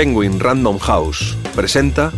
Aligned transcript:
Penguin 0.00 0.40
Random 0.40 0.78
House 0.78 1.36
presenta 1.54 2.10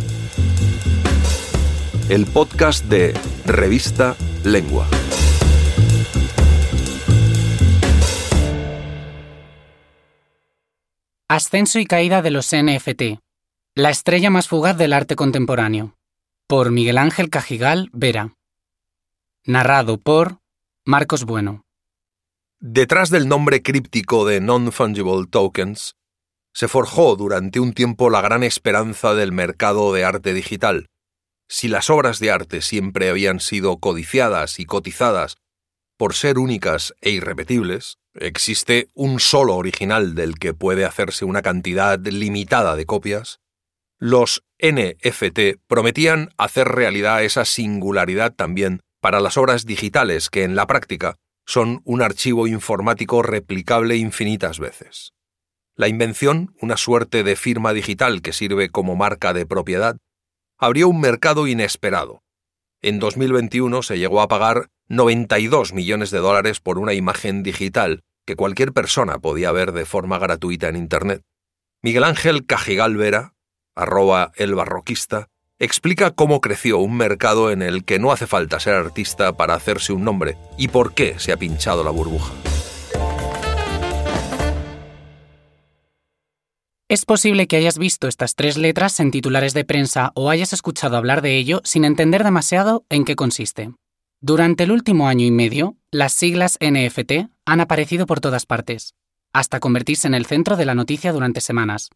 el 2.07 2.25
podcast 2.25 2.85
de 2.85 3.13
Revista 3.45 4.15
Lengua. 4.45 4.87
Ascenso 11.27 11.77
y 11.77 11.85
caída 11.85 12.21
de 12.21 12.31
los 12.31 12.55
NFT. 12.55 13.19
La 13.75 13.89
estrella 13.89 14.29
más 14.29 14.47
fugaz 14.47 14.77
del 14.77 14.93
arte 14.93 15.17
contemporáneo. 15.17 15.97
Por 16.47 16.71
Miguel 16.71 16.97
Ángel 16.97 17.29
Cajigal 17.29 17.89
Vera. 17.91 18.33
Narrado 19.43 19.97
por 19.97 20.37
Marcos 20.85 21.25
Bueno. 21.25 21.65
Detrás 22.61 23.09
del 23.09 23.27
nombre 23.27 23.61
críptico 23.61 24.25
de 24.25 24.39
Non-Fungible 24.39 25.27
Tokens, 25.29 25.97
se 26.53 26.67
forjó 26.67 27.15
durante 27.15 27.59
un 27.59 27.73
tiempo 27.73 28.09
la 28.09 28.21
gran 28.21 28.43
esperanza 28.43 29.13
del 29.15 29.31
mercado 29.31 29.91
de 29.93 30.05
arte 30.05 30.33
digital. 30.33 30.87
Si 31.49 31.67
las 31.67 31.89
obras 31.89 32.19
de 32.19 32.31
arte 32.31 32.61
siempre 32.61 33.09
habían 33.09 33.39
sido 33.39 33.77
codiciadas 33.77 34.59
y 34.59 34.65
cotizadas 34.65 35.37
por 35.97 36.13
ser 36.13 36.37
únicas 36.37 36.93
e 37.01 37.11
irrepetibles, 37.11 37.97
existe 38.13 38.89
un 38.93 39.19
solo 39.19 39.55
original 39.55 40.15
del 40.15 40.39
que 40.39 40.53
puede 40.53 40.85
hacerse 40.85 41.25
una 41.25 41.41
cantidad 41.41 41.99
limitada 41.99 42.75
de 42.75 42.85
copias, 42.85 43.39
los 43.99 44.43
NFT 44.59 45.61
prometían 45.67 46.29
hacer 46.37 46.67
realidad 46.67 47.23
esa 47.23 47.45
singularidad 47.45 48.33
también 48.33 48.81
para 49.01 49.19
las 49.19 49.37
obras 49.37 49.65
digitales 49.65 50.29
que 50.29 50.43
en 50.43 50.55
la 50.55 50.67
práctica 50.67 51.15
son 51.45 51.81
un 51.83 52.01
archivo 52.01 52.47
informático 52.47 53.21
replicable 53.21 53.97
infinitas 53.97 54.59
veces. 54.59 55.13
La 55.75 55.87
invención, 55.87 56.53
una 56.61 56.77
suerte 56.77 57.23
de 57.23 57.35
firma 57.35 57.73
digital 57.73 58.21
que 58.21 58.31
sirve 58.31 58.69
como 58.69 58.95
marca 58.95 59.33
de 59.33 59.47
propiedad, 59.47 59.97
abrió 60.59 60.87
un 60.87 61.01
mercado 61.01 61.47
inesperado. 61.47 62.21
En 62.83 62.99
2021 62.99 63.81
se 63.81 63.97
llegó 63.97 64.21
a 64.21 64.27
pagar 64.27 64.69
92 64.89 65.73
millones 65.73 66.11
de 66.11 66.19
dólares 66.19 66.59
por 66.59 66.77
una 66.77 66.93
imagen 66.93 67.41
digital 67.41 68.03
que 68.25 68.35
cualquier 68.35 68.71
persona 68.71 69.17
podía 69.17 69.51
ver 69.51 69.71
de 69.71 69.85
forma 69.85 70.19
gratuita 70.19 70.67
en 70.67 70.75
Internet. 70.75 71.23
Miguel 71.81 72.03
Ángel 72.03 72.45
Cajigal 72.45 72.95
Vera, 72.95 73.33
arroba 73.75 74.31
el 74.35 74.53
barroquista, 74.53 75.29
explica 75.57 76.11
cómo 76.11 76.39
creció 76.39 76.77
un 76.77 76.95
mercado 76.97 77.49
en 77.49 77.63
el 77.63 77.83
que 77.83 77.97
no 77.97 78.11
hace 78.11 78.27
falta 78.27 78.59
ser 78.59 78.75
artista 78.75 79.35
para 79.35 79.55
hacerse 79.55 79.91
un 79.91 80.03
nombre 80.03 80.37
y 80.55 80.67
por 80.67 80.93
qué 80.93 81.17
se 81.17 81.31
ha 81.31 81.37
pinchado 81.37 81.83
la 81.83 81.89
burbuja. 81.89 82.31
Es 86.93 87.05
posible 87.05 87.47
que 87.47 87.55
hayas 87.55 87.79
visto 87.79 88.07
estas 88.07 88.35
tres 88.35 88.55
letras 88.55 88.99
en 88.99 89.09
titulares 89.09 89.55
de 89.55 89.65
prensa 89.65 90.11
o 90.13 90.29
hayas 90.29 90.53
escuchado 90.53 90.95
hablar 90.95 91.23
de 91.23 91.37
ello 91.37 91.59
sin 91.63 91.85
entender 91.85 92.23
demasiado 92.23 92.85
en 92.91 93.03
qué 93.03 93.15
consiste. 93.15 93.73
Durante 94.21 94.65
el 94.65 94.71
último 94.71 95.07
año 95.07 95.25
y 95.25 95.31
medio, 95.31 95.75
las 95.89 96.13
siglas 96.13 96.59
NFT 96.61 97.31
han 97.47 97.61
aparecido 97.61 98.05
por 98.05 98.19
todas 98.19 98.45
partes, 98.45 98.93
hasta 99.33 99.59
convertirse 99.59 100.05
en 100.05 100.13
el 100.13 100.27
centro 100.27 100.55
de 100.55 100.65
la 100.65 100.75
noticia 100.75 101.11
durante 101.11 101.41
semanas. 101.41 101.89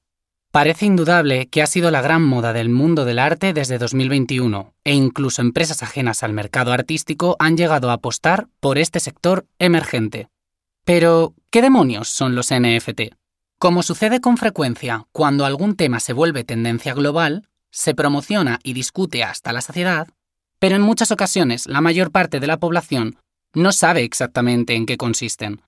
Parece 0.52 0.88
indudable 0.88 1.48
que 1.48 1.62
ha 1.62 1.68
sido 1.68 1.92
la 1.92 2.02
gran 2.02 2.24
moda 2.24 2.52
del 2.52 2.70
mundo 2.70 3.06
del 3.06 3.20
arte 3.20 3.54
desde 3.54 3.78
2021, 3.78 4.74
e 4.84 4.96
incluso 4.96 5.44
empresas 5.44 5.84
ajenas 5.84 6.24
al 6.24 6.34
mercado 6.34 6.74
artístico 6.74 7.36
han 7.38 7.56
llegado 7.56 7.92
a 7.92 7.94
apostar 7.94 8.48
por 8.60 8.80
este 8.80 9.00
sector 9.00 9.46
emergente. 9.60 10.30
Pero, 10.86 11.36
¿qué 11.52 11.62
demonios 11.62 12.10
son 12.10 12.34
los 12.34 12.52
NFT? 12.52 13.12
Como 13.60 13.82
sucede 13.82 14.22
con 14.22 14.38
frecuencia 14.38 15.08
cuando 15.12 15.44
algún 15.44 15.76
tema 15.76 16.00
se 16.00 16.14
vuelve 16.14 16.44
tendencia 16.44 16.94
global, 16.94 17.50
se 17.72 17.96
promociona 17.96 18.60
y 18.62 18.74
discute 18.74 19.24
hasta 19.24 19.52
la 19.52 19.62
saciedad, 19.62 20.10
pero 20.60 20.76
en 20.76 20.84
muchas 20.84 21.10
ocasiones 21.10 21.66
la 21.66 21.82
mayor 21.82 22.12
parte 22.12 22.40
de 22.40 22.46
la 22.46 22.58
población 22.58 23.18
no 23.56 23.72
sabe 23.72 24.04
exactamente 24.04 24.76
en 24.76 24.86
qué 24.86 24.98
consisten. 24.98 25.64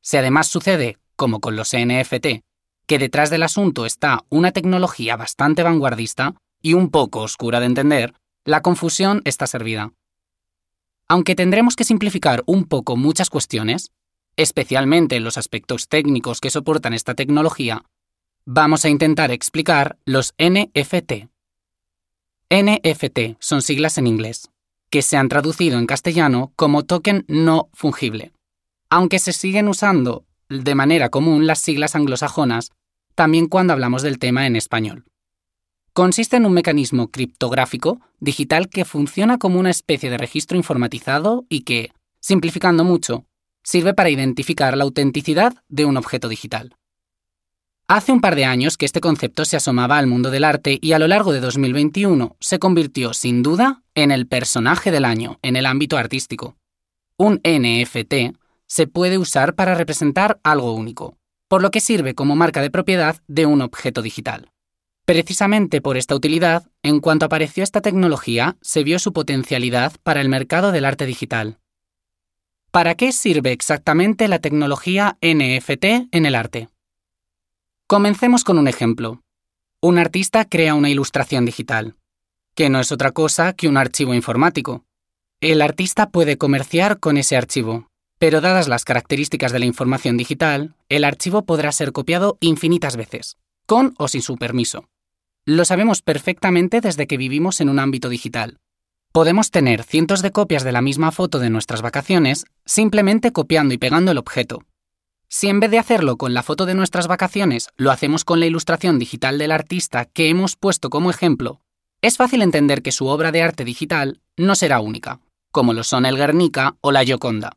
Si 0.00 0.16
además 0.16 0.46
sucede, 0.46 0.98
como 1.16 1.40
con 1.40 1.56
los 1.56 1.72
NFT, 1.76 2.44
que 2.86 2.98
detrás 3.00 3.30
del 3.30 3.42
asunto 3.42 3.84
está 3.84 4.24
una 4.28 4.52
tecnología 4.52 5.16
bastante 5.16 5.64
vanguardista 5.64 6.36
y 6.62 6.74
un 6.74 6.88
poco 6.88 7.22
oscura 7.22 7.58
de 7.58 7.66
entender, 7.66 8.14
la 8.44 8.60
confusión 8.60 9.22
está 9.24 9.48
servida. 9.48 9.92
Aunque 11.08 11.34
tendremos 11.34 11.74
que 11.74 11.84
simplificar 11.84 12.44
un 12.46 12.64
poco 12.64 12.96
muchas 12.96 13.28
cuestiones, 13.28 13.90
especialmente 14.36 15.16
en 15.16 15.24
los 15.24 15.38
aspectos 15.38 15.88
técnicos 15.88 16.40
que 16.40 16.50
soportan 16.50 16.92
esta 16.92 17.14
tecnología, 17.14 17.84
vamos 18.44 18.84
a 18.84 18.88
intentar 18.88 19.30
explicar 19.30 19.98
los 20.04 20.34
NFT. 20.38 21.28
NFT 22.50 23.36
son 23.38 23.62
siglas 23.62 23.98
en 23.98 24.06
inglés, 24.06 24.50
que 24.90 25.02
se 25.02 25.16
han 25.16 25.28
traducido 25.28 25.78
en 25.78 25.86
castellano 25.86 26.52
como 26.56 26.84
token 26.84 27.24
no 27.28 27.68
fungible. 27.72 28.32
Aunque 28.90 29.18
se 29.18 29.32
siguen 29.32 29.68
usando 29.68 30.24
de 30.48 30.74
manera 30.74 31.08
común 31.08 31.46
las 31.46 31.58
siglas 31.58 31.94
anglosajonas, 31.96 32.70
también 33.14 33.46
cuando 33.46 33.72
hablamos 33.72 34.02
del 34.02 34.18
tema 34.18 34.46
en 34.46 34.56
español. 34.56 35.04
Consiste 35.92 36.36
en 36.36 36.46
un 36.46 36.52
mecanismo 36.52 37.08
criptográfico 37.08 38.00
digital 38.18 38.68
que 38.68 38.84
funciona 38.84 39.38
como 39.38 39.60
una 39.60 39.70
especie 39.70 40.10
de 40.10 40.18
registro 40.18 40.56
informatizado 40.56 41.44
y 41.48 41.60
que, 41.60 41.92
simplificando 42.20 42.82
mucho, 42.84 43.24
sirve 43.64 43.94
para 43.94 44.10
identificar 44.10 44.76
la 44.76 44.84
autenticidad 44.84 45.54
de 45.68 45.84
un 45.84 45.96
objeto 45.96 46.28
digital. 46.28 46.76
Hace 47.88 48.12
un 48.12 48.20
par 48.20 48.34
de 48.34 48.44
años 48.44 48.78
que 48.78 48.86
este 48.86 49.00
concepto 49.00 49.44
se 49.44 49.56
asomaba 49.56 49.98
al 49.98 50.06
mundo 50.06 50.30
del 50.30 50.44
arte 50.44 50.78
y 50.80 50.92
a 50.92 50.98
lo 50.98 51.08
largo 51.08 51.32
de 51.32 51.40
2021 51.40 52.36
se 52.40 52.58
convirtió 52.58 53.12
sin 53.12 53.42
duda 53.42 53.82
en 53.94 54.10
el 54.10 54.26
personaje 54.26 54.90
del 54.90 55.04
año 55.04 55.38
en 55.42 55.56
el 55.56 55.66
ámbito 55.66 55.98
artístico. 55.98 56.56
Un 57.18 57.40
NFT 57.44 58.36
se 58.66 58.86
puede 58.86 59.18
usar 59.18 59.54
para 59.54 59.74
representar 59.74 60.40
algo 60.42 60.72
único, 60.72 61.18
por 61.48 61.60
lo 61.60 61.70
que 61.70 61.80
sirve 61.80 62.14
como 62.14 62.36
marca 62.36 62.62
de 62.62 62.70
propiedad 62.70 63.20
de 63.28 63.44
un 63.44 63.60
objeto 63.60 64.00
digital. 64.00 64.50
Precisamente 65.04 65.82
por 65.82 65.98
esta 65.98 66.14
utilidad, 66.14 66.66
en 66.82 67.00
cuanto 67.00 67.26
apareció 67.26 67.62
esta 67.62 67.82
tecnología, 67.82 68.56
se 68.62 68.82
vio 68.82 68.98
su 68.98 69.12
potencialidad 69.12 69.92
para 70.02 70.22
el 70.22 70.30
mercado 70.30 70.72
del 70.72 70.86
arte 70.86 71.04
digital. 71.04 71.58
¿Para 72.74 72.96
qué 72.96 73.12
sirve 73.12 73.52
exactamente 73.52 74.26
la 74.26 74.40
tecnología 74.40 75.16
NFT 75.22 75.84
en 76.10 76.26
el 76.26 76.34
arte? 76.34 76.70
Comencemos 77.86 78.42
con 78.42 78.58
un 78.58 78.66
ejemplo. 78.66 79.22
Un 79.80 79.96
artista 79.96 80.44
crea 80.44 80.74
una 80.74 80.90
ilustración 80.90 81.44
digital, 81.44 81.94
que 82.56 82.70
no 82.70 82.80
es 82.80 82.90
otra 82.90 83.12
cosa 83.12 83.52
que 83.52 83.68
un 83.68 83.76
archivo 83.76 84.12
informático. 84.12 84.82
El 85.40 85.62
artista 85.62 86.10
puede 86.10 86.36
comerciar 86.36 86.98
con 86.98 87.16
ese 87.16 87.36
archivo, 87.36 87.86
pero 88.18 88.40
dadas 88.40 88.66
las 88.66 88.84
características 88.84 89.52
de 89.52 89.60
la 89.60 89.66
información 89.66 90.16
digital, 90.16 90.74
el 90.88 91.04
archivo 91.04 91.44
podrá 91.44 91.70
ser 91.70 91.92
copiado 91.92 92.38
infinitas 92.40 92.96
veces, 92.96 93.36
con 93.66 93.94
o 93.98 94.08
sin 94.08 94.22
su 94.22 94.36
permiso. 94.36 94.88
Lo 95.46 95.64
sabemos 95.64 96.02
perfectamente 96.02 96.80
desde 96.80 97.06
que 97.06 97.18
vivimos 97.18 97.60
en 97.60 97.68
un 97.68 97.78
ámbito 97.78 98.08
digital. 98.08 98.58
Podemos 99.14 99.52
tener 99.52 99.84
cientos 99.84 100.22
de 100.22 100.32
copias 100.32 100.64
de 100.64 100.72
la 100.72 100.82
misma 100.82 101.12
foto 101.12 101.38
de 101.38 101.48
nuestras 101.48 101.82
vacaciones 101.82 102.46
simplemente 102.64 103.30
copiando 103.30 103.72
y 103.72 103.78
pegando 103.78 104.10
el 104.10 104.18
objeto. 104.18 104.64
Si 105.28 105.46
en 105.46 105.60
vez 105.60 105.70
de 105.70 105.78
hacerlo 105.78 106.16
con 106.16 106.34
la 106.34 106.42
foto 106.42 106.66
de 106.66 106.74
nuestras 106.74 107.06
vacaciones 107.06 107.68
lo 107.76 107.92
hacemos 107.92 108.24
con 108.24 108.40
la 108.40 108.46
ilustración 108.46 108.98
digital 108.98 109.38
del 109.38 109.52
artista 109.52 110.04
que 110.06 110.30
hemos 110.30 110.56
puesto 110.56 110.90
como 110.90 111.10
ejemplo, 111.10 111.60
es 112.02 112.16
fácil 112.16 112.42
entender 112.42 112.82
que 112.82 112.90
su 112.90 113.06
obra 113.06 113.30
de 113.30 113.44
arte 113.44 113.64
digital 113.64 114.20
no 114.36 114.56
será 114.56 114.80
única, 114.80 115.20
como 115.52 115.74
lo 115.74 115.84
son 115.84 116.06
el 116.06 116.16
Guernica 116.16 116.74
o 116.80 116.90
la 116.90 117.04
Gioconda. 117.04 117.56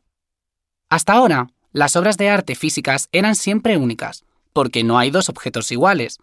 Hasta 0.88 1.14
ahora, 1.14 1.48
las 1.72 1.96
obras 1.96 2.16
de 2.18 2.28
arte 2.28 2.54
físicas 2.54 3.08
eran 3.10 3.34
siempre 3.34 3.76
únicas, 3.76 4.24
porque 4.52 4.84
no 4.84 4.96
hay 4.96 5.10
dos 5.10 5.28
objetos 5.28 5.72
iguales. 5.72 6.18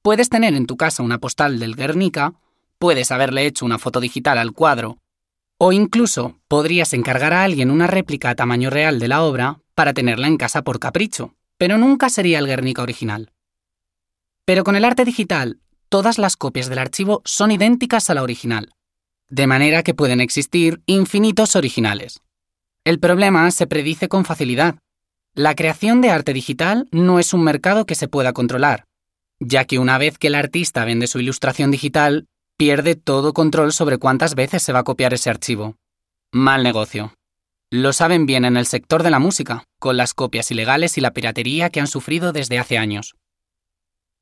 Puedes 0.00 0.30
tener 0.30 0.54
en 0.54 0.64
tu 0.64 0.78
casa 0.78 1.02
una 1.02 1.18
postal 1.18 1.58
del 1.58 1.76
Guernica 1.76 2.32
puedes 2.80 3.12
haberle 3.12 3.44
hecho 3.44 3.66
una 3.66 3.78
foto 3.78 4.00
digital 4.00 4.38
al 4.38 4.52
cuadro, 4.52 4.98
o 5.58 5.70
incluso 5.70 6.40
podrías 6.48 6.94
encargar 6.94 7.34
a 7.34 7.44
alguien 7.44 7.70
una 7.70 7.86
réplica 7.86 8.30
a 8.30 8.34
tamaño 8.34 8.70
real 8.70 8.98
de 8.98 9.06
la 9.06 9.22
obra 9.22 9.60
para 9.74 9.92
tenerla 9.92 10.26
en 10.26 10.38
casa 10.38 10.62
por 10.62 10.80
capricho, 10.80 11.34
pero 11.58 11.76
nunca 11.76 12.08
sería 12.08 12.38
el 12.38 12.46
Guernica 12.46 12.82
original. 12.82 13.32
Pero 14.46 14.64
con 14.64 14.76
el 14.76 14.86
arte 14.86 15.04
digital, 15.04 15.60
todas 15.90 16.16
las 16.16 16.38
copias 16.38 16.70
del 16.70 16.78
archivo 16.78 17.20
son 17.26 17.50
idénticas 17.50 18.08
a 18.08 18.14
la 18.14 18.22
original, 18.22 18.72
de 19.28 19.46
manera 19.46 19.82
que 19.82 19.92
pueden 19.92 20.22
existir 20.22 20.80
infinitos 20.86 21.56
originales. 21.56 22.22
El 22.84 22.98
problema 22.98 23.50
se 23.50 23.66
predice 23.66 24.08
con 24.08 24.24
facilidad. 24.24 24.76
La 25.34 25.54
creación 25.54 26.00
de 26.00 26.10
arte 26.10 26.32
digital 26.32 26.88
no 26.92 27.18
es 27.18 27.34
un 27.34 27.44
mercado 27.44 27.84
que 27.84 27.94
se 27.94 28.08
pueda 28.08 28.32
controlar, 28.32 28.86
ya 29.38 29.66
que 29.66 29.78
una 29.78 29.98
vez 29.98 30.16
que 30.16 30.28
el 30.28 30.34
artista 30.34 30.86
vende 30.86 31.06
su 31.06 31.20
ilustración 31.20 31.70
digital, 31.70 32.26
pierde 32.60 32.94
todo 32.94 33.32
control 33.32 33.72
sobre 33.72 33.96
cuántas 33.96 34.34
veces 34.34 34.62
se 34.62 34.74
va 34.74 34.80
a 34.80 34.84
copiar 34.84 35.14
ese 35.14 35.30
archivo. 35.30 35.76
Mal 36.30 36.62
negocio. 36.62 37.14
Lo 37.70 37.94
saben 37.94 38.26
bien 38.26 38.44
en 38.44 38.58
el 38.58 38.66
sector 38.66 39.02
de 39.02 39.08
la 39.08 39.18
música, 39.18 39.64
con 39.78 39.96
las 39.96 40.12
copias 40.12 40.50
ilegales 40.50 40.98
y 40.98 41.00
la 41.00 41.14
piratería 41.14 41.70
que 41.70 41.80
han 41.80 41.86
sufrido 41.86 42.34
desde 42.34 42.58
hace 42.58 42.76
años. 42.76 43.16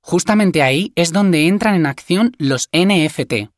Justamente 0.02 0.62
ahí 0.62 0.93
es 0.94 1.12
donde 1.12 1.49
entran 1.49 1.75
en 1.75 1.87
acción 1.87 2.31
los 2.38 2.69
NFT. 2.73 3.50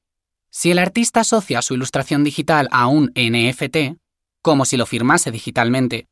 Si 0.49 0.71
el 0.71 0.79
artista 0.79 1.21
asocia 1.21 1.61
su 1.61 1.75
ilustración 1.75 2.25
digital 2.25 2.67
a 2.73 2.87
un 2.87 3.13
NFT, 3.15 4.01
como 4.41 4.65
si 4.65 4.79
lo 4.79 4.87
firmase 4.87 5.31
digitalmente, 5.31 6.07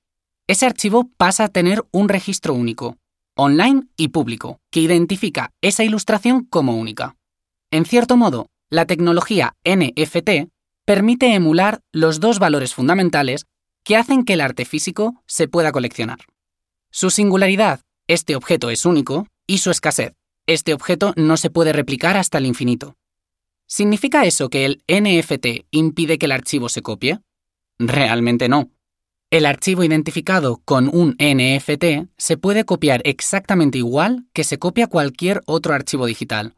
ese 0.47 0.67
archivo 0.67 1.09
pasa 1.17 1.45
a 1.45 1.49
tener 1.49 1.87
un 1.91 2.11
registro 2.11 2.53
único, 2.53 2.99
online 3.35 3.85
y 3.97 4.09
público, 4.09 4.61
que 4.71 4.81
identifica 4.81 5.53
esa 5.63 5.85
ilustración 5.85 6.45
como 6.45 6.77
única. 6.77 7.17
En 7.71 7.87
cierto 7.87 8.19
modo, 8.19 8.51
la 8.71 8.87
tecnología 8.87 9.57
NFT 9.65 10.51
permite 10.85 11.35
emular 11.35 11.81
los 11.93 12.21
dos 12.21 12.39
valores 12.39 12.75
fundamentales 12.75 13.47
que 13.85 13.97
hacen 13.97 14.25
que 14.25 14.35
el 14.35 14.41
arte 14.41 14.65
físico 14.65 15.23
se 15.27 15.49
pueda 15.49 15.73
coleccionar. 15.73 16.19
Su 16.91 17.11
singularidad, 17.11 17.81
este 18.07 18.37
objeto 18.37 18.71
es 18.71 18.85
único, 18.85 19.27
y 19.47 19.59
su 19.59 19.71
escasez, 19.71 20.13
este 20.47 20.75
objeto 20.75 21.13
no 21.17 21.37
se 21.37 21.51
puede 21.51 21.73
replicar 21.73 22.17
hasta 22.17 22.39
el 22.39 22.47
infinito. 22.47 22.97
¿Significa 23.67 24.25
eso 24.25 24.49
que 24.49 24.65
el 24.65 24.83
NFT 24.89 25.67
impide 25.71 26.19
que 26.19 26.27
el 26.27 26.33
archivo 26.33 26.69
se 26.69 26.83
copie? 26.83 27.21
Realmente 27.79 28.49
no. 28.49 28.71
El 29.31 29.45
archivo 29.45 29.85
identificado 29.85 30.63
con 30.65 30.89
un 30.91 31.17
NFT 31.19 32.11
se 32.17 32.39
puede 32.39 32.65
copiar 32.65 33.03
exactamente 33.05 33.77
igual 33.77 34.27
que 34.33 34.43
se 34.43 34.59
copia 34.59 34.87
cualquier 34.87 35.43
otro 35.45 35.75
archivo 35.75 36.07
digital. 36.07 36.55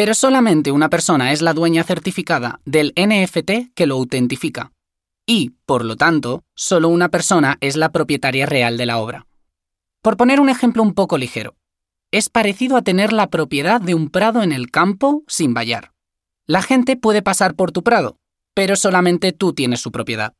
Pero 0.00 0.14
solamente 0.14 0.72
una 0.72 0.88
persona 0.88 1.30
es 1.30 1.42
la 1.42 1.52
dueña 1.52 1.84
certificada 1.84 2.62
del 2.64 2.94
NFT 2.96 3.74
que 3.74 3.84
lo 3.84 3.96
autentifica. 3.96 4.72
Y, 5.26 5.50
por 5.66 5.84
lo 5.84 5.96
tanto, 5.96 6.42
solo 6.54 6.88
una 6.88 7.10
persona 7.10 7.58
es 7.60 7.76
la 7.76 7.92
propietaria 7.92 8.46
real 8.46 8.78
de 8.78 8.86
la 8.86 8.96
obra. 8.96 9.26
Por 10.00 10.16
poner 10.16 10.40
un 10.40 10.48
ejemplo 10.48 10.82
un 10.82 10.94
poco 10.94 11.18
ligero, 11.18 11.54
es 12.12 12.30
parecido 12.30 12.78
a 12.78 12.82
tener 12.82 13.12
la 13.12 13.28
propiedad 13.28 13.78
de 13.78 13.94
un 13.94 14.08
prado 14.08 14.42
en 14.42 14.52
el 14.52 14.70
campo 14.70 15.22
sin 15.28 15.52
vallar. 15.52 15.92
La 16.46 16.62
gente 16.62 16.96
puede 16.96 17.20
pasar 17.20 17.54
por 17.54 17.70
tu 17.70 17.82
prado, 17.82 18.16
pero 18.54 18.76
solamente 18.76 19.32
tú 19.32 19.52
tienes 19.52 19.80
su 19.80 19.92
propiedad. 19.92 20.32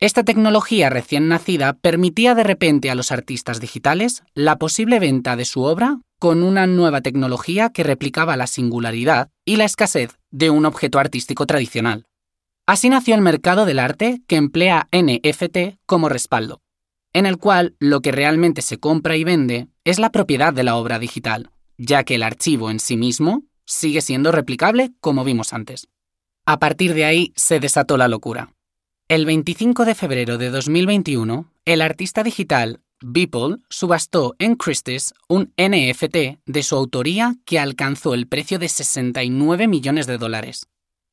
Esta 0.00 0.24
tecnología 0.24 0.88
recién 0.88 1.28
nacida 1.28 1.74
permitía 1.74 2.34
de 2.34 2.44
repente 2.44 2.90
a 2.90 2.94
los 2.94 3.12
artistas 3.12 3.60
digitales 3.60 4.22
la 4.32 4.56
posible 4.56 5.00
venta 5.00 5.36
de 5.36 5.44
su 5.44 5.64
obra 5.64 5.98
con 6.22 6.44
una 6.44 6.68
nueva 6.68 7.00
tecnología 7.00 7.70
que 7.70 7.82
replicaba 7.82 8.36
la 8.36 8.46
singularidad 8.46 9.32
y 9.44 9.56
la 9.56 9.64
escasez 9.64 10.20
de 10.30 10.50
un 10.50 10.66
objeto 10.66 11.00
artístico 11.00 11.46
tradicional. 11.46 12.06
Así 12.64 12.88
nació 12.88 13.16
el 13.16 13.22
mercado 13.22 13.66
del 13.66 13.80
arte 13.80 14.22
que 14.28 14.36
emplea 14.36 14.86
NFT 14.92 15.80
como 15.84 16.08
respaldo, 16.08 16.62
en 17.12 17.26
el 17.26 17.38
cual 17.38 17.74
lo 17.80 18.02
que 18.02 18.12
realmente 18.12 18.62
se 18.62 18.78
compra 18.78 19.16
y 19.16 19.24
vende 19.24 19.66
es 19.82 19.98
la 19.98 20.12
propiedad 20.12 20.52
de 20.52 20.62
la 20.62 20.76
obra 20.76 21.00
digital, 21.00 21.50
ya 21.76 22.04
que 22.04 22.14
el 22.14 22.22
archivo 22.22 22.70
en 22.70 22.78
sí 22.78 22.96
mismo 22.96 23.42
sigue 23.64 24.00
siendo 24.00 24.30
replicable 24.30 24.92
como 25.00 25.24
vimos 25.24 25.52
antes. 25.52 25.88
A 26.46 26.60
partir 26.60 26.94
de 26.94 27.04
ahí 27.04 27.32
se 27.34 27.58
desató 27.58 27.96
la 27.96 28.06
locura. 28.06 28.54
El 29.08 29.26
25 29.26 29.84
de 29.84 29.96
febrero 29.96 30.38
de 30.38 30.50
2021, 30.50 31.52
el 31.64 31.82
artista 31.82 32.22
digital 32.22 32.80
Beeple 33.04 33.56
subastó 33.68 34.34
en 34.38 34.56
Christie's 34.56 35.12
un 35.28 35.52
NFT 35.56 36.40
de 36.46 36.62
su 36.62 36.76
autoría 36.76 37.34
que 37.44 37.58
alcanzó 37.58 38.14
el 38.14 38.28
precio 38.28 38.58
de 38.58 38.68
69 38.68 39.68
millones 39.68 40.06
de 40.06 40.18
dólares. 40.18 40.66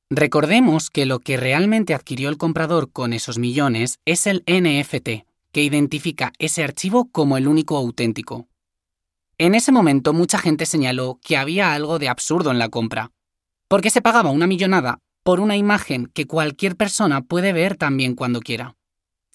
Recordemos 0.09 0.89
que 0.89 1.05
lo 1.05 1.19
que 1.19 1.37
realmente 1.37 1.93
adquirió 1.93 2.29
el 2.29 2.37
comprador 2.37 2.91
con 2.91 3.13
esos 3.13 3.37
millones 3.37 3.99
es 4.05 4.25
el 4.25 4.43
NFT, 4.47 5.25
que 5.51 5.63
identifica 5.63 6.33
ese 6.39 6.63
archivo 6.63 7.09
como 7.11 7.37
el 7.37 7.47
único 7.47 7.77
auténtico. 7.77 8.47
En 9.37 9.55
ese 9.55 9.71
momento 9.71 10.13
mucha 10.13 10.39
gente 10.39 10.65
señaló 10.65 11.19
que 11.23 11.37
había 11.37 11.73
algo 11.73 11.99
de 11.99 12.09
absurdo 12.09 12.51
en 12.51 12.59
la 12.59 12.69
compra, 12.69 13.11
porque 13.67 13.89
se 13.89 14.01
pagaba 14.01 14.31
una 14.31 14.47
millonada 14.47 14.99
por 15.23 15.39
una 15.39 15.55
imagen 15.55 16.07
que 16.07 16.25
cualquier 16.25 16.75
persona 16.75 17.21
puede 17.21 17.53
ver 17.53 17.77
también 17.77 18.15
cuando 18.15 18.39
quiera. 18.39 18.78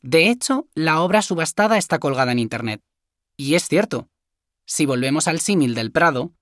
De 0.05 0.29
hecho, 0.29 0.69
la 0.75 1.01
obra 1.01 1.23
subastada 1.23 1.79
está 1.79 1.99
colgada 1.99 2.31
en 2.31 2.39
Internet. 2.39 2.83
Y 3.39 3.55
es 3.55 3.67
cierto. 3.67 4.11
Si 4.67 4.85
volvemos 4.85 5.29
al 5.29 5.41
símil 5.41 5.75
del 5.75 5.93
Prado, 5.93 6.35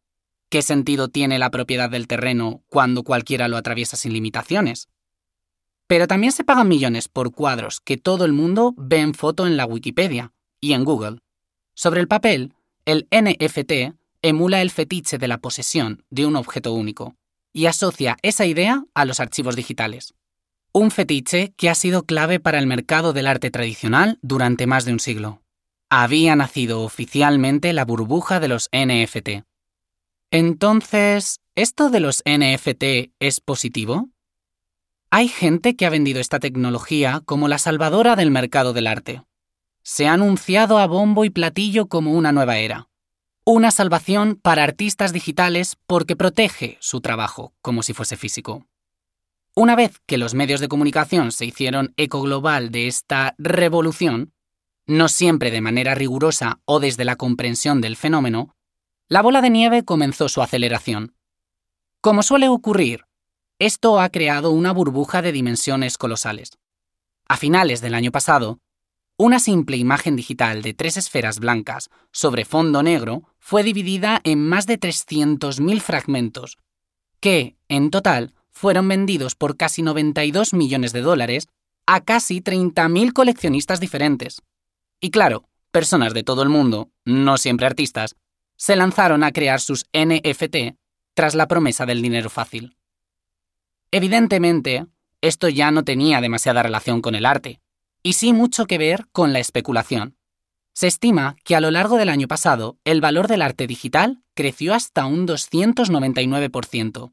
¿qué 0.48 0.62
sentido 0.62 1.06
tiene 1.06 1.38
la 1.38 1.48
propiedad 1.52 1.88
del 1.88 2.08
terreno 2.08 2.64
cuando 2.68 3.04
cualquiera 3.04 3.46
lo 3.46 3.56
atraviesa 3.56 3.96
sin 3.96 4.14
limitaciones? 4.14 4.88
Pero 5.86 6.08
también 6.08 6.32
se 6.32 6.42
pagan 6.42 6.66
millones 6.66 7.06
por 7.06 7.30
cuadros 7.30 7.80
que 7.80 7.96
todo 7.96 8.24
el 8.24 8.32
mundo 8.32 8.74
ve 8.76 8.98
en 8.98 9.14
foto 9.14 9.46
en 9.46 9.56
la 9.56 9.64
Wikipedia 9.64 10.32
y 10.60 10.72
en 10.72 10.82
Google. 10.82 11.20
Sobre 11.74 12.00
el 12.00 12.08
papel, 12.08 12.54
el 12.84 13.06
NFT 13.12 13.94
emula 14.22 14.60
el 14.60 14.72
fetiche 14.72 15.18
de 15.18 15.28
la 15.28 15.38
posesión 15.38 16.04
de 16.10 16.26
un 16.26 16.34
objeto 16.34 16.72
único 16.72 17.14
y 17.52 17.66
asocia 17.66 18.16
esa 18.22 18.44
idea 18.44 18.84
a 18.94 19.04
los 19.04 19.20
archivos 19.20 19.54
digitales. 19.54 20.14
Un 20.74 20.90
fetiche 20.90 21.52
que 21.58 21.68
ha 21.68 21.74
sido 21.74 22.06
clave 22.06 22.40
para 22.40 22.58
el 22.58 22.66
mercado 22.66 23.12
del 23.12 23.26
arte 23.26 23.50
tradicional 23.50 24.18
durante 24.22 24.66
más 24.66 24.86
de 24.86 24.92
un 24.94 25.00
siglo. 25.00 25.42
Había 25.90 26.34
nacido 26.34 26.80
oficialmente 26.80 27.74
la 27.74 27.84
burbuja 27.84 28.40
de 28.40 28.48
los 28.48 28.70
NFT. 28.72 29.44
Entonces, 30.30 31.40
¿esto 31.56 31.90
de 31.90 32.00
los 32.00 32.22
NFT 32.24 33.12
es 33.20 33.40
positivo? 33.42 34.08
Hay 35.10 35.28
gente 35.28 35.76
que 35.76 35.84
ha 35.84 35.90
vendido 35.90 36.20
esta 36.20 36.40
tecnología 36.40 37.20
como 37.26 37.48
la 37.48 37.58
salvadora 37.58 38.16
del 38.16 38.30
mercado 38.30 38.72
del 38.72 38.86
arte. 38.86 39.22
Se 39.82 40.06
ha 40.06 40.14
anunciado 40.14 40.78
a 40.78 40.86
bombo 40.86 41.26
y 41.26 41.30
platillo 41.30 41.88
como 41.88 42.12
una 42.12 42.32
nueva 42.32 42.56
era. 42.56 42.88
Una 43.44 43.72
salvación 43.72 44.40
para 44.40 44.64
artistas 44.64 45.12
digitales 45.12 45.76
porque 45.86 46.16
protege 46.16 46.78
su 46.80 47.02
trabajo 47.02 47.52
como 47.60 47.82
si 47.82 47.92
fuese 47.92 48.16
físico. 48.16 48.66
Una 49.54 49.76
vez 49.76 50.00
que 50.06 50.16
los 50.16 50.32
medios 50.32 50.60
de 50.60 50.68
comunicación 50.68 51.30
se 51.30 51.44
hicieron 51.44 51.92
eco 51.98 52.22
global 52.22 52.70
de 52.70 52.86
esta 52.86 53.34
revolución, 53.36 54.32
no 54.86 55.08
siempre 55.08 55.50
de 55.50 55.60
manera 55.60 55.94
rigurosa 55.94 56.60
o 56.64 56.80
desde 56.80 57.04
la 57.04 57.16
comprensión 57.16 57.82
del 57.82 57.96
fenómeno, 57.96 58.56
la 59.08 59.20
bola 59.20 59.42
de 59.42 59.50
nieve 59.50 59.84
comenzó 59.84 60.30
su 60.30 60.40
aceleración. 60.40 61.14
Como 62.00 62.22
suele 62.22 62.48
ocurrir, 62.48 63.04
esto 63.58 64.00
ha 64.00 64.08
creado 64.08 64.52
una 64.52 64.72
burbuja 64.72 65.20
de 65.20 65.32
dimensiones 65.32 65.98
colosales. 65.98 66.58
A 67.28 67.36
finales 67.36 67.82
del 67.82 67.94
año 67.94 68.10
pasado, 68.10 68.58
una 69.18 69.38
simple 69.38 69.76
imagen 69.76 70.16
digital 70.16 70.62
de 70.62 70.72
tres 70.72 70.96
esferas 70.96 71.38
blancas 71.38 71.90
sobre 72.10 72.46
fondo 72.46 72.82
negro 72.82 73.28
fue 73.38 73.62
dividida 73.62 74.22
en 74.24 74.48
más 74.48 74.66
de 74.66 74.80
300.000 74.80 75.80
fragmentos, 75.82 76.56
que, 77.20 77.56
en 77.68 77.90
total, 77.90 78.34
fueron 78.52 78.88
vendidos 78.88 79.34
por 79.34 79.56
casi 79.56 79.82
92 79.82 80.54
millones 80.54 80.92
de 80.92 81.00
dólares 81.00 81.48
a 81.86 82.02
casi 82.02 82.40
30.000 82.40 83.12
coleccionistas 83.12 83.80
diferentes. 83.80 84.42
Y 85.00 85.10
claro, 85.10 85.44
personas 85.70 86.14
de 86.14 86.22
todo 86.22 86.42
el 86.42 86.48
mundo, 86.48 86.90
no 87.04 87.38
siempre 87.38 87.66
artistas, 87.66 88.16
se 88.56 88.76
lanzaron 88.76 89.24
a 89.24 89.32
crear 89.32 89.60
sus 89.60 89.86
NFT 89.92 90.76
tras 91.14 91.34
la 91.34 91.48
promesa 91.48 91.86
del 91.86 92.00
dinero 92.02 92.30
fácil. 92.30 92.76
Evidentemente, 93.90 94.86
esto 95.20 95.48
ya 95.48 95.70
no 95.70 95.84
tenía 95.84 96.20
demasiada 96.20 96.62
relación 96.62 97.02
con 97.02 97.14
el 97.14 97.26
arte, 97.26 97.60
y 98.02 98.14
sí 98.14 98.32
mucho 98.32 98.66
que 98.66 98.78
ver 98.78 99.06
con 99.12 99.32
la 99.32 99.38
especulación. 99.38 100.16
Se 100.74 100.86
estima 100.86 101.36
que 101.44 101.54
a 101.54 101.60
lo 101.60 101.70
largo 101.70 101.96
del 101.96 102.08
año 102.08 102.28
pasado 102.28 102.78
el 102.84 103.00
valor 103.00 103.28
del 103.28 103.42
arte 103.42 103.66
digital 103.66 104.22
creció 104.34 104.74
hasta 104.74 105.04
un 105.04 105.26
299%. 105.26 107.12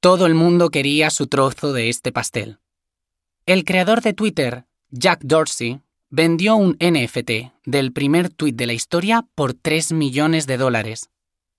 Todo 0.00 0.26
el 0.26 0.34
mundo 0.34 0.70
quería 0.70 1.10
su 1.10 1.26
trozo 1.26 1.72
de 1.72 1.88
este 1.88 2.12
pastel. 2.12 2.60
El 3.46 3.64
creador 3.64 4.00
de 4.00 4.12
Twitter, 4.12 4.64
Jack 4.90 5.22
Dorsey, 5.24 5.80
vendió 6.08 6.54
un 6.54 6.76
NFT 6.80 7.52
del 7.64 7.92
primer 7.92 8.28
tweet 8.28 8.52
de 8.52 8.66
la 8.66 8.74
historia 8.74 9.26
por 9.34 9.54
3 9.54 9.92
millones 9.92 10.46
de 10.46 10.56
dólares. 10.56 11.10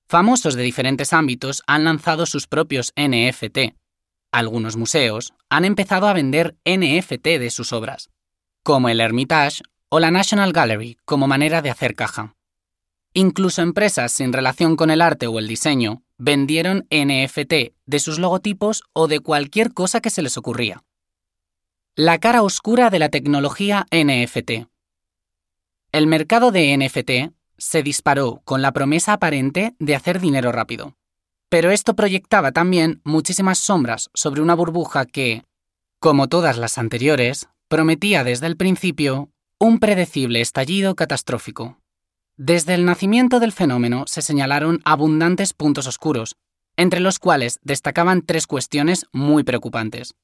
Famosos 0.08 0.56
de 0.56 0.64
diferentes 0.64 1.12
ámbitos 1.12 1.64
han 1.68 1.84
lanzado 1.84 2.26
sus 2.26 2.48
propios 2.48 2.94
NFT. 2.96 3.76
Algunos 4.32 4.78
museos 4.78 5.34
han 5.50 5.66
empezado 5.66 6.08
a 6.08 6.14
vender 6.14 6.56
NFT 6.66 7.26
de 7.40 7.50
sus 7.50 7.74
obras 7.74 8.10
como 8.64 8.88
el 8.88 9.02
Hermitage 9.02 9.64
o 9.90 10.00
la 10.00 10.12
National 10.12 10.54
Gallery 10.54 10.98
como 11.04 11.28
manera 11.28 11.62
de 11.62 11.72
hacer 11.72 11.96
caja. 11.96 12.36
Incluso 13.14 13.62
empresas 13.62 14.12
sin 14.12 14.32
relación 14.32 14.76
con 14.76 14.92
el 14.92 15.02
arte 15.02 15.28
o 15.28 15.40
el 15.40 15.48
diseño 15.48 16.04
vendieron 16.20 16.86
NFT 16.92 17.74
de 17.86 18.00
sus 18.00 18.20
logotipos 18.20 18.84
o 18.94 19.08
de 19.08 19.20
cualquier 19.20 19.74
cosa 19.74 20.02
que 20.02 20.12
se 20.12 20.22
les 20.22 20.38
ocurría. 20.38 20.84
La 21.96 22.20
cara 22.20 22.44
oscura 22.44 22.92
de 22.92 23.00
la 23.00 23.10
tecnología 23.10 23.88
NFT. 23.92 24.68
El 25.92 26.08
mercado 26.08 26.52
de 26.52 26.78
NFT 26.78 27.34
se 27.58 27.82
disparó 27.82 28.42
con 28.46 28.62
la 28.62 28.72
promesa 28.72 29.14
aparente 29.14 29.76
de 29.80 29.96
hacer 29.96 30.20
dinero 30.20 30.52
rápido. 30.52 30.96
Pero 31.50 31.72
esto 31.72 31.96
proyectaba 31.96 32.52
también 32.52 33.02
muchísimas 33.04 33.58
sombras 33.58 34.12
sobre 34.14 34.42
una 34.42 34.54
burbuja 34.54 35.06
que, 35.06 35.44
como 36.00 36.28
todas 36.28 36.58
las 36.58 36.78
anteriores, 36.78 37.50
prometía 37.68 38.24
desde 38.24 38.46
el 38.48 38.56
principio 38.56 39.30
un 39.58 39.80
predecible 39.80 40.42
estallido 40.42 40.96
catastrófico. 40.96 41.79
Desde 42.42 42.74
el 42.74 42.86
nacimiento 42.86 43.42
del 43.42 43.52
fenómeno 43.52 44.06
se 44.08 44.22
señalaron 44.22 44.80
abundantes 44.86 45.52
puntos 45.52 45.88
oscuros, 45.88 46.38
entre 46.78 47.02
los 47.02 47.20
cuales 47.20 47.60
destacaban 47.64 48.22
tres 48.22 48.48
cuestiones 48.48 49.08
muy 49.12 49.44
preocupantes. 49.44 50.16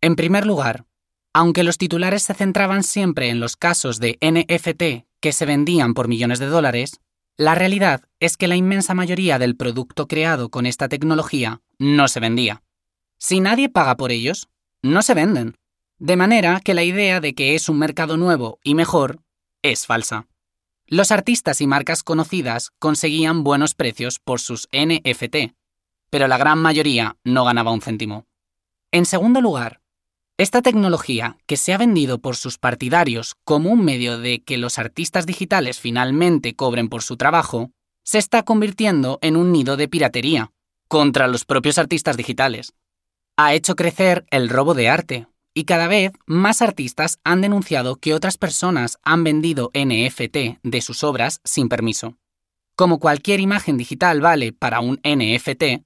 En 0.00 0.14
primer 0.14 0.46
lugar, 0.46 0.84
aunque 1.32 1.64
los 1.64 1.76
titulares 1.76 2.22
se 2.22 2.34
centraban 2.34 2.84
siempre 2.84 3.30
en 3.30 3.40
los 3.40 3.56
casos 3.56 3.98
de 3.98 4.16
NFT 4.20 5.08
que 5.18 5.32
se 5.32 5.44
vendían 5.44 5.94
por 5.94 6.06
millones 6.06 6.38
de 6.38 6.46
dólares, 6.46 7.00
la 7.36 7.56
realidad 7.56 8.02
es 8.20 8.36
que 8.36 8.46
la 8.46 8.54
inmensa 8.54 8.94
mayoría 8.94 9.40
del 9.40 9.56
producto 9.56 10.06
creado 10.06 10.50
con 10.50 10.66
esta 10.66 10.88
tecnología 10.88 11.62
no 11.80 12.06
se 12.06 12.20
vendía. 12.20 12.62
Si 13.18 13.40
nadie 13.40 13.68
paga 13.68 13.96
por 13.96 14.12
ellos, 14.12 14.48
no 14.82 15.02
se 15.02 15.14
venden. 15.14 15.56
De 15.98 16.14
manera 16.14 16.60
que 16.60 16.74
la 16.74 16.84
idea 16.84 17.18
de 17.20 17.34
que 17.34 17.56
es 17.56 17.68
un 17.68 17.80
mercado 17.80 18.16
nuevo 18.16 18.60
y 18.62 18.76
mejor 18.76 19.18
es 19.62 19.84
falsa. 19.84 20.28
Los 20.88 21.10
artistas 21.10 21.60
y 21.60 21.66
marcas 21.66 22.04
conocidas 22.04 22.70
conseguían 22.78 23.42
buenos 23.42 23.74
precios 23.74 24.20
por 24.20 24.40
sus 24.40 24.68
NFT, 24.72 25.54
pero 26.10 26.28
la 26.28 26.38
gran 26.38 26.60
mayoría 26.60 27.16
no 27.24 27.44
ganaba 27.44 27.72
un 27.72 27.80
céntimo. 27.80 28.26
En 28.92 29.04
segundo 29.04 29.40
lugar, 29.40 29.80
esta 30.38 30.62
tecnología, 30.62 31.38
que 31.46 31.56
se 31.56 31.72
ha 31.72 31.78
vendido 31.78 32.20
por 32.20 32.36
sus 32.36 32.58
partidarios 32.58 33.34
como 33.42 33.70
un 33.70 33.84
medio 33.84 34.18
de 34.18 34.44
que 34.44 34.58
los 34.58 34.78
artistas 34.78 35.26
digitales 35.26 35.80
finalmente 35.80 36.54
cobren 36.54 36.88
por 36.88 37.02
su 37.02 37.16
trabajo, 37.16 37.72
se 38.04 38.18
está 38.18 38.44
convirtiendo 38.44 39.18
en 39.22 39.36
un 39.36 39.50
nido 39.50 39.76
de 39.76 39.88
piratería 39.88 40.52
contra 40.86 41.26
los 41.26 41.44
propios 41.44 41.78
artistas 41.78 42.16
digitales. 42.16 42.74
Ha 43.36 43.54
hecho 43.54 43.74
crecer 43.74 44.24
el 44.30 44.48
robo 44.48 44.74
de 44.74 44.88
arte, 44.88 45.26
y 45.56 45.64
cada 45.64 45.88
vez 45.88 46.12
más 46.26 46.60
artistas 46.60 47.18
han 47.24 47.40
denunciado 47.40 47.96
que 47.96 48.12
otras 48.12 48.36
personas 48.36 48.98
han 49.02 49.24
vendido 49.24 49.70
NFT 49.72 50.60
de 50.62 50.80
sus 50.82 51.02
obras 51.02 51.40
sin 51.44 51.70
permiso. 51.70 52.18
Como 52.74 53.00
cualquier 53.00 53.40
imagen 53.40 53.78
digital 53.78 54.20
vale 54.20 54.52
para 54.52 54.80
un 54.80 55.00
NFT, 55.02 55.82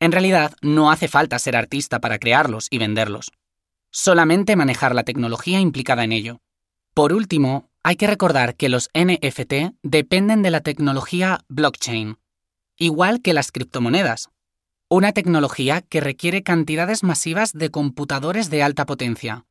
en 0.00 0.12
realidad 0.12 0.54
no 0.60 0.90
hace 0.90 1.08
falta 1.08 1.38
ser 1.38 1.56
artista 1.56 1.98
para 1.98 2.18
crearlos 2.18 2.66
y 2.70 2.76
venderlos. 2.76 3.32
Solamente 3.90 4.54
manejar 4.54 4.94
la 4.94 5.04
tecnología 5.04 5.60
implicada 5.60 6.04
en 6.04 6.12
ello. 6.12 6.42
Por 6.92 7.14
último, 7.14 7.70
hay 7.82 7.96
que 7.96 8.06
recordar 8.06 8.54
que 8.54 8.68
los 8.68 8.90
NFT 8.92 9.78
dependen 9.82 10.42
de 10.42 10.50
la 10.50 10.60
tecnología 10.60 11.40
blockchain, 11.48 12.18
igual 12.76 13.22
que 13.22 13.32
las 13.32 13.50
criptomonedas, 13.50 14.28
una 14.88 15.12
tecnología 15.12 15.82
que 15.82 16.00
requiere 16.00 16.42
cantidades 16.42 17.02
masivas 17.02 17.52
de 17.52 17.70
computadores 17.70 18.50
de 18.50 18.62
alta 18.62 18.86
potencia, 18.86 19.44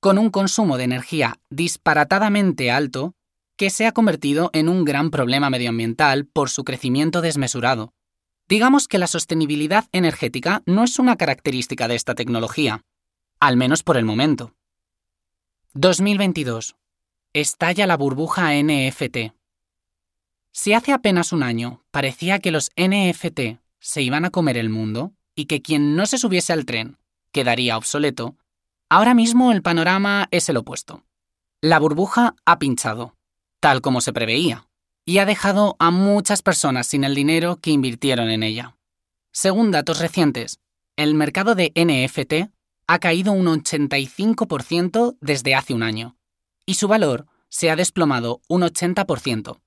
con 0.00 0.18
un 0.18 0.30
consumo 0.30 0.76
de 0.76 0.84
energía 0.84 1.38
disparatadamente 1.48 2.70
alto 2.70 3.14
que 3.56 3.70
se 3.70 3.86
ha 3.86 3.92
convertido 3.92 4.50
en 4.52 4.68
un 4.68 4.84
gran 4.84 5.10
problema 5.10 5.48
medioambiental 5.48 6.26
por 6.26 6.50
su 6.50 6.64
crecimiento 6.64 7.22
desmesurado. 7.22 7.94
Digamos 8.48 8.86
que 8.86 8.98
la 8.98 9.06
sostenibilidad 9.06 9.86
energética 9.92 10.62
no 10.66 10.84
es 10.84 10.98
una 10.98 11.16
característica 11.16 11.88
de 11.88 11.94
esta 11.94 12.14
tecnología, 12.14 12.84
al 13.40 13.56
menos 13.56 13.82
por 13.82 13.96
el 13.96 14.04
momento. 14.04 14.54
2022. 15.72 16.76
Estalla 17.32 17.86
la 17.86 17.96
burbuja 17.96 18.50
NFT. 18.62 19.32
Si 20.50 20.74
hace 20.74 20.92
apenas 20.92 21.32
un 21.32 21.42
año 21.42 21.82
parecía 21.90 22.40
que 22.40 22.50
los 22.50 22.70
NFT 22.76 23.61
se 23.82 24.00
iban 24.00 24.24
a 24.24 24.30
comer 24.30 24.56
el 24.56 24.70
mundo 24.70 25.12
y 25.34 25.46
que 25.46 25.60
quien 25.60 25.96
no 25.96 26.06
se 26.06 26.16
subiese 26.16 26.52
al 26.52 26.64
tren 26.64 26.96
quedaría 27.32 27.76
obsoleto, 27.76 28.36
ahora 28.88 29.12
mismo 29.12 29.52
el 29.52 29.62
panorama 29.62 30.28
es 30.30 30.48
el 30.48 30.56
opuesto. 30.56 31.02
La 31.60 31.78
burbuja 31.78 32.34
ha 32.46 32.58
pinchado, 32.58 33.16
tal 33.60 33.80
como 33.80 34.00
se 34.00 34.12
preveía, 34.12 34.68
y 35.04 35.18
ha 35.18 35.26
dejado 35.26 35.76
a 35.78 35.90
muchas 35.90 36.42
personas 36.42 36.86
sin 36.86 37.04
el 37.04 37.14
dinero 37.14 37.56
que 37.56 37.70
invirtieron 37.70 38.30
en 38.30 38.42
ella. 38.42 38.76
Según 39.32 39.70
datos 39.70 39.98
recientes, 39.98 40.60
el 40.96 41.14
mercado 41.14 41.54
de 41.54 41.72
NFT 41.74 42.52
ha 42.86 42.98
caído 42.98 43.32
un 43.32 43.46
85% 43.46 45.16
desde 45.20 45.54
hace 45.54 45.74
un 45.74 45.82
año, 45.82 46.16
y 46.66 46.74
su 46.74 46.86
valor 46.86 47.26
se 47.48 47.70
ha 47.70 47.76
desplomado 47.76 48.42
un 48.48 48.62
80%. 48.62 49.60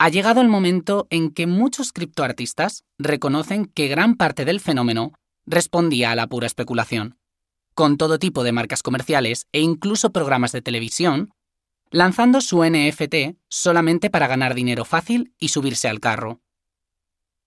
Ha 0.00 0.10
llegado 0.10 0.40
el 0.40 0.48
momento 0.48 1.08
en 1.10 1.30
que 1.30 1.48
muchos 1.48 1.92
criptoartistas 1.92 2.84
reconocen 2.98 3.66
que 3.66 3.88
gran 3.88 4.14
parte 4.14 4.44
del 4.44 4.60
fenómeno 4.60 5.12
respondía 5.44 6.12
a 6.12 6.14
la 6.14 6.28
pura 6.28 6.46
especulación, 6.46 7.18
con 7.74 7.96
todo 7.96 8.20
tipo 8.20 8.44
de 8.44 8.52
marcas 8.52 8.84
comerciales 8.84 9.48
e 9.50 9.60
incluso 9.60 10.12
programas 10.12 10.52
de 10.52 10.62
televisión, 10.62 11.30
lanzando 11.90 12.40
su 12.40 12.62
NFT 12.62 13.38
solamente 13.48 14.08
para 14.08 14.28
ganar 14.28 14.54
dinero 14.54 14.84
fácil 14.84 15.34
y 15.40 15.48
subirse 15.48 15.88
al 15.88 15.98
carro. 15.98 16.40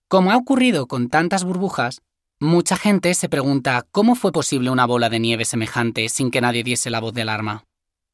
Como 0.08 0.30
ha 0.30 0.36
ocurrido 0.36 0.86
con 0.86 1.08
tantas 1.08 1.44
burbujas, 1.44 2.02
mucha 2.38 2.76
gente 2.76 3.14
se 3.14 3.30
pregunta 3.30 3.86
cómo 3.92 4.14
fue 4.14 4.30
posible 4.30 4.68
una 4.68 4.84
bola 4.84 5.08
de 5.08 5.20
nieve 5.20 5.46
semejante 5.46 6.10
sin 6.10 6.30
que 6.30 6.42
nadie 6.42 6.64
diese 6.64 6.90
la 6.90 7.00
voz 7.00 7.14
de 7.14 7.22
alarma 7.22 7.64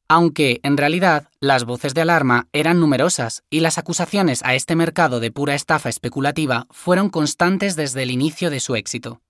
aunque 0.09 0.59
en 0.63 0.75
realidad 0.75 1.29
las 1.39 1.63
voces 1.63 1.93
de 1.93 2.01
alarma 2.01 2.47
eran 2.51 2.79
numerosas 2.79 3.43
y 3.49 3.59
las 3.59 3.77
acusaciones 3.77 4.43
a 4.43 4.55
este 4.55 4.75
mercado 4.75 5.19
de 5.19 5.31
pura 5.31 5.53
estafa 5.53 5.87
especulativa 5.87 6.65
fueron 6.71 7.09
constantes 7.09 7.75
desde 7.75 8.03
el 8.03 8.11
inicio 8.11 8.49
de 8.49 8.59
su 8.59 8.75
éxito. 8.75 9.21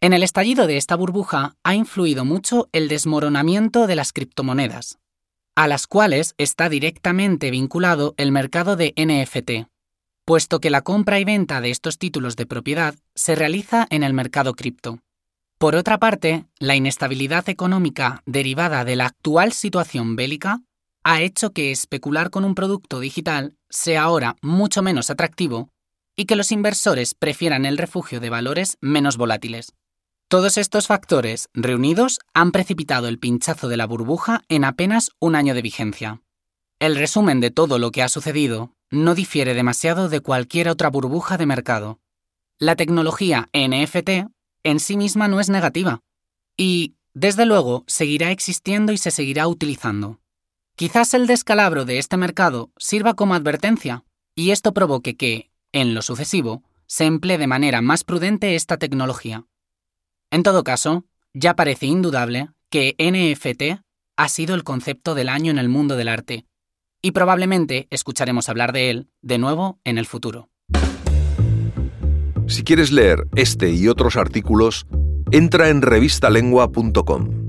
En 0.00 0.12
el 0.12 0.22
estallido 0.22 0.68
de 0.68 0.76
esta 0.76 0.94
burbuja 0.94 1.56
ha 1.64 1.74
influido 1.74 2.24
mucho 2.24 2.68
el 2.72 2.88
desmoronamiento 2.88 3.88
de 3.88 3.96
las 3.96 4.12
criptomonedas, 4.12 4.98
a 5.56 5.66
las 5.66 5.88
cuales 5.88 6.34
está 6.38 6.68
directamente 6.68 7.50
vinculado 7.50 8.14
el 8.16 8.30
mercado 8.30 8.76
de 8.76 8.94
NFT, 8.96 9.68
puesto 10.24 10.60
que 10.60 10.70
la 10.70 10.82
compra 10.82 11.18
y 11.18 11.24
venta 11.24 11.60
de 11.60 11.70
estos 11.70 11.98
títulos 11.98 12.36
de 12.36 12.46
propiedad 12.46 12.94
se 13.14 13.34
realiza 13.34 13.86
en 13.90 14.04
el 14.04 14.14
mercado 14.14 14.54
cripto. 14.54 15.00
Por 15.64 15.76
otra 15.76 15.96
parte, 15.96 16.44
la 16.58 16.76
inestabilidad 16.76 17.48
económica 17.48 18.22
derivada 18.26 18.84
de 18.84 18.96
la 18.96 19.06
actual 19.06 19.54
situación 19.54 20.14
bélica 20.14 20.60
ha 21.04 21.22
hecho 21.22 21.54
que 21.54 21.70
especular 21.70 22.28
con 22.28 22.44
un 22.44 22.54
producto 22.54 23.00
digital 23.00 23.56
sea 23.70 24.02
ahora 24.02 24.36
mucho 24.42 24.82
menos 24.82 25.08
atractivo 25.08 25.70
y 26.16 26.26
que 26.26 26.36
los 26.36 26.52
inversores 26.52 27.14
prefieran 27.14 27.64
el 27.64 27.78
refugio 27.78 28.20
de 28.20 28.28
valores 28.28 28.76
menos 28.82 29.16
volátiles. 29.16 29.72
Todos 30.28 30.58
estos 30.58 30.86
factores 30.86 31.48
reunidos 31.54 32.18
han 32.34 32.52
precipitado 32.52 33.08
el 33.08 33.18
pinchazo 33.18 33.68
de 33.68 33.78
la 33.78 33.86
burbuja 33.86 34.42
en 34.50 34.66
apenas 34.66 35.12
un 35.18 35.34
año 35.34 35.54
de 35.54 35.62
vigencia. 35.62 36.20
El 36.78 36.94
resumen 36.94 37.40
de 37.40 37.50
todo 37.50 37.78
lo 37.78 37.90
que 37.90 38.02
ha 38.02 38.10
sucedido 38.10 38.74
no 38.90 39.14
difiere 39.14 39.54
demasiado 39.54 40.10
de 40.10 40.20
cualquier 40.20 40.68
otra 40.68 40.90
burbuja 40.90 41.38
de 41.38 41.46
mercado. 41.46 42.00
La 42.58 42.76
tecnología 42.76 43.48
NFT 43.54 44.28
en 44.64 44.80
sí 44.80 44.96
misma 44.96 45.28
no 45.28 45.38
es 45.38 45.48
negativa. 45.48 46.00
Y, 46.56 46.94
desde 47.12 47.46
luego, 47.46 47.84
seguirá 47.86 48.32
existiendo 48.32 48.92
y 48.92 48.98
se 48.98 49.12
seguirá 49.12 49.46
utilizando. 49.46 50.20
Quizás 50.76 51.14
el 51.14 51.28
descalabro 51.28 51.84
de 51.84 51.98
este 51.98 52.16
mercado 52.16 52.72
sirva 52.76 53.14
como 53.14 53.34
advertencia, 53.34 54.04
y 54.34 54.50
esto 54.50 54.74
provoque 54.74 55.16
que, 55.16 55.50
en 55.72 55.94
lo 55.94 56.02
sucesivo, 56.02 56.64
se 56.86 57.04
emplee 57.04 57.38
de 57.38 57.46
manera 57.46 57.80
más 57.80 58.02
prudente 58.02 58.56
esta 58.56 58.76
tecnología. 58.76 59.46
En 60.30 60.42
todo 60.42 60.64
caso, 60.64 61.04
ya 61.32 61.54
parece 61.54 61.86
indudable 61.86 62.48
que 62.70 62.96
NFT 62.98 63.84
ha 64.16 64.28
sido 64.28 64.54
el 64.54 64.64
concepto 64.64 65.14
del 65.14 65.28
año 65.28 65.52
en 65.52 65.58
el 65.58 65.68
mundo 65.68 65.96
del 65.96 66.08
arte, 66.08 66.46
y 67.02 67.12
probablemente 67.12 67.86
escucharemos 67.90 68.48
hablar 68.48 68.72
de 68.72 68.90
él 68.90 69.08
de 69.20 69.38
nuevo 69.38 69.78
en 69.84 69.98
el 69.98 70.06
futuro. 70.06 70.48
Si 72.46 72.62
quieres 72.62 72.92
leer 72.92 73.26
este 73.34 73.70
y 73.70 73.88
otros 73.88 74.16
artículos, 74.16 74.86
entra 75.30 75.70
en 75.70 75.82
revistalengua.com. 75.82 77.43